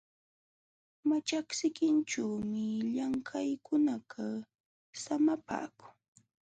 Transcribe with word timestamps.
Maćhay 1.07 1.47
sikinćhuumi 1.59 2.65
llamkaqkunakaq 2.95 4.43
samapaakun. 5.03 5.93